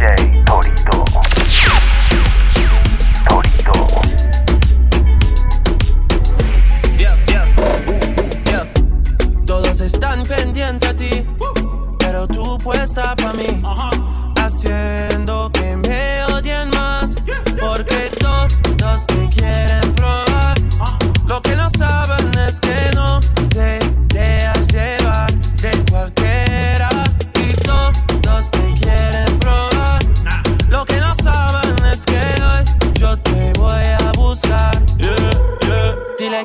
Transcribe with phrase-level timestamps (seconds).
[0.00, 0.99] DJ トリ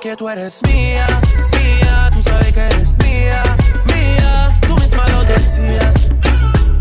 [0.05, 1.07] que tú eres mía,
[1.51, 3.41] mía, tú sabes que eres mía,
[3.85, 6.11] mía, tú misma lo decías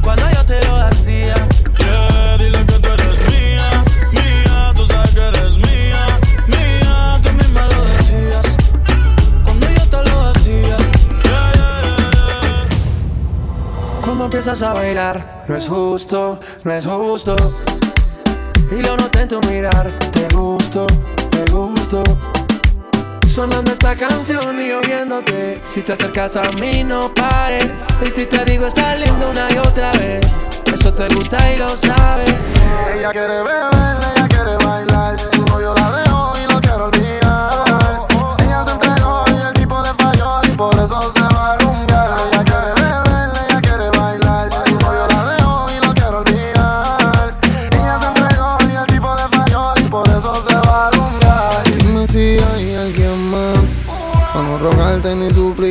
[0.02, 1.34] cuando yo te lo hacía.
[1.78, 6.06] Yeah, dile que tú eres mía, mía, tú sabes que eres mía,
[6.48, 8.46] mía, tú misma lo decías
[9.42, 10.76] cuando yo te lo hacía.
[11.24, 12.68] Yeah, yeah,
[14.04, 17.36] cuando empiezas a bailar, no es justo, no es justo.
[18.70, 20.86] Y lo noté en tu mirar, te gusto,
[21.30, 22.02] te gusto.
[23.34, 25.60] Sonando esta canción y oyéndote.
[25.64, 27.68] Si te acercas a mí no pares
[28.06, 30.32] Y si te digo está lindo una y otra vez
[30.72, 32.32] Eso te gusta y lo sabes.
[32.96, 34.13] Ella quiere beber.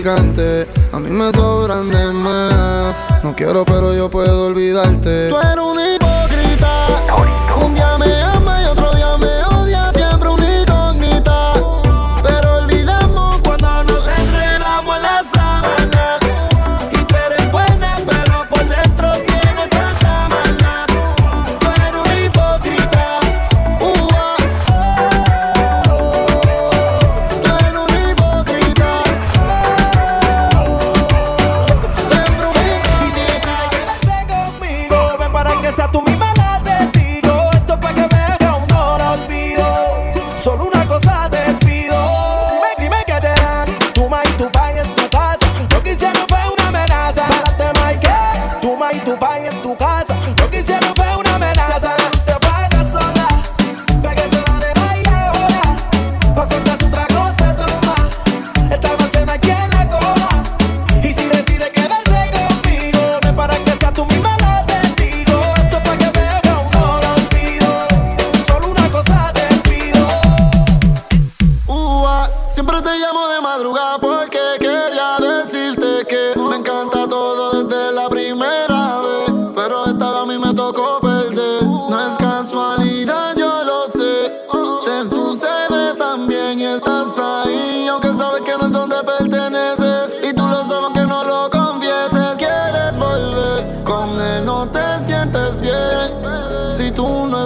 [0.05, 3.07] A mí me sobran de más.
[3.23, 5.29] No quiero, pero yo puedo olvidarte.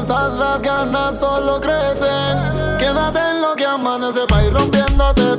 [0.06, 2.78] las ganas solo crecen.
[2.78, 5.37] Quédate en lo que amanece, va ir rompiéndote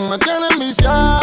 [0.00, 1.19] Tú me tienes viciado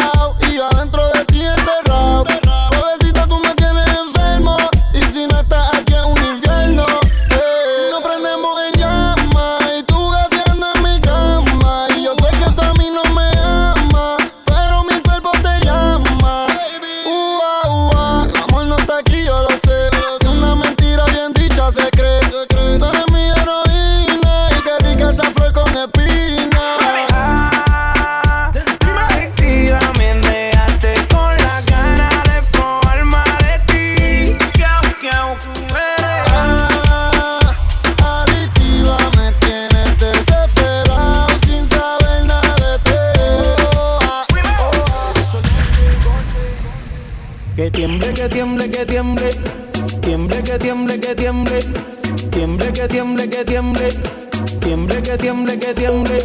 [55.02, 56.18] que tiemble, que tiemble.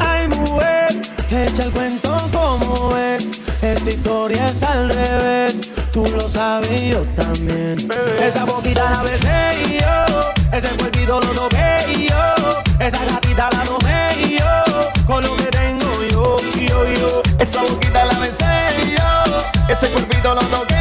[0.00, 0.88] Ay, mujer,
[1.30, 3.42] echa el cuento como es.
[3.62, 5.72] Esta historia es al revés.
[5.92, 7.76] Tú lo sabes, yo también.
[8.20, 10.56] Esa boquita la besé yo.
[10.56, 12.84] Ese cuerpito lo toqué yo.
[12.84, 15.06] Esa gatita la tomé yo.
[15.06, 16.36] Con lo que tengo yo,
[16.68, 17.22] yo, yo.
[17.38, 19.38] Esa boquita la besé yo.
[19.68, 20.79] Ese cuerpito lo toqué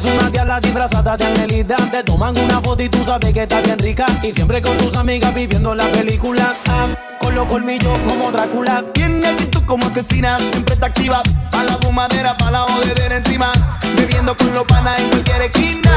[0.00, 1.76] Eres una diabla disfrazada de angelita.
[1.90, 4.06] Te toman una foto y tú sabes que estás bien rica.
[4.22, 6.56] Y siempre con tus amigas viviendo las películas.
[6.68, 6.88] Ah,
[7.18, 8.82] con los colmillos como Drácula.
[8.94, 11.22] Tiene actitud como asesina, siempre está activa.
[11.50, 13.52] Pa' la fumadera, pa' la jodedera encima.
[13.94, 15.92] Bebiendo con los panas en cualquier esquina.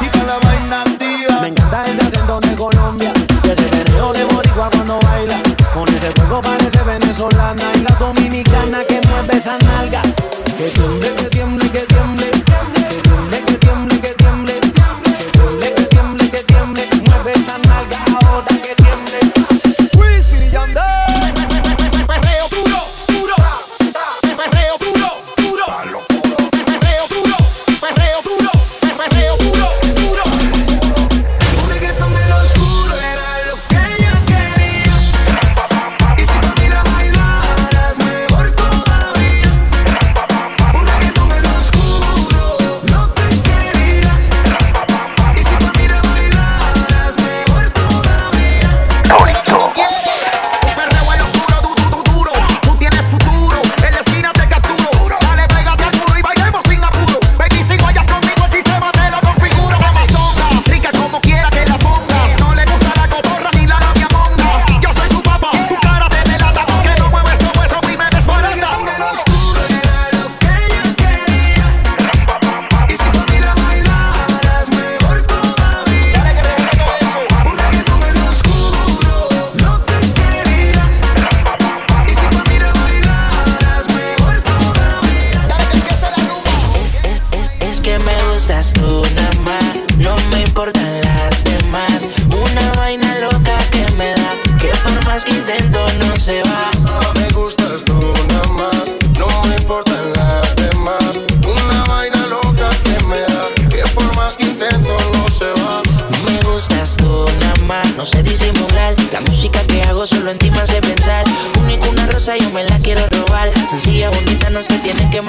[0.00, 1.40] Y pa' la vaina activa.
[1.42, 3.12] Me encanta el acento de Colombia.
[3.44, 5.38] Y ese perreo de Boricua cuando baila.
[5.74, 7.64] Con ese cuerpo parece venezolana.
[7.74, 10.00] Y la dominicana que mueve esa nalga.
[10.46, 12.30] Que tiemble, que tiemble, que tiemble.
[12.30, 12.73] Tiemble.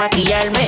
[0.06, 0.65] maquillarme.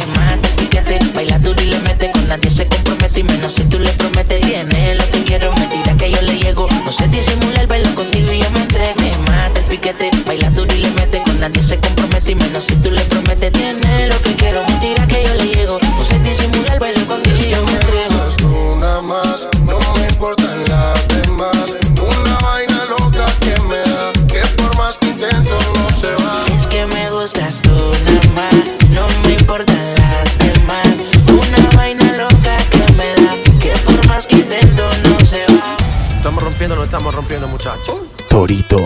[36.67, 37.95] rompiendo, no estamos rompiendo, muchachos.
[38.29, 38.77] Torito.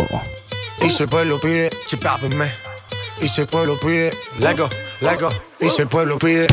[0.82, 2.52] Y si el pueblo pide, chipápenme.
[3.20, 4.70] Y si el pueblo pide, lego,
[5.00, 5.30] lego.
[5.60, 6.48] Y si el pueblo pide,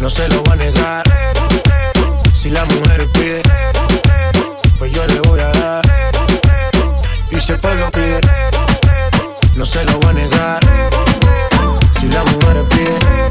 [0.00, 1.04] no se lo va a negar.
[2.32, 3.42] Si la mujer pide,
[4.78, 5.84] pues yo le voy a dar.
[7.30, 8.20] Y si el pueblo pide,
[9.56, 10.60] no se lo va a negar.
[11.98, 13.27] Si la mujer pide,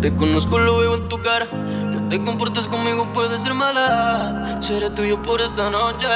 [0.00, 1.44] Yo te conozco, lo veo en tu cara.
[1.44, 4.58] No te comportes conmigo, puedes ser mala.
[4.62, 6.06] Seré tuyo por esta noche.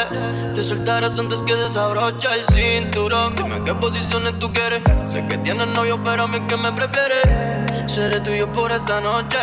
[0.55, 3.35] Te soltarás antes que desabrocha el cinturón.
[3.37, 4.83] Dime qué posiciones tú quieres.
[5.07, 7.29] Sé que tienes novio, pero a mí que me prefieres.
[7.85, 9.37] Seré tuyo por esta noche.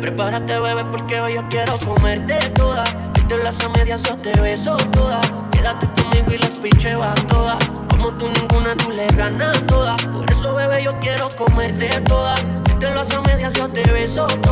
[0.00, 2.84] Prepárate, bebé, porque hoy yo quiero comerte toda.
[3.14, 5.20] Viste las a medias, yo te beso toda.
[5.50, 7.58] Quédate conmigo y las pinche va toda.
[7.88, 9.60] Como tú ninguna, tú le ganas
[14.14, 14.51] yo